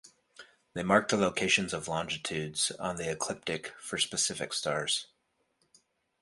They 0.73 0.81
mark 0.81 1.09
the 1.09 1.15
locations 1.15 1.73
of 1.75 1.87
longitudes 1.87 2.71
on 2.79 2.95
the 2.95 3.07
ecliptic 3.11 3.67
for 3.79 3.99
specific 3.99 4.51
stars. 4.51 5.05